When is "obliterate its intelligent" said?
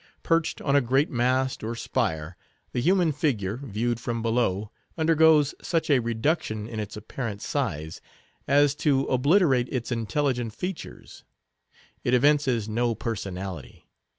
9.05-10.55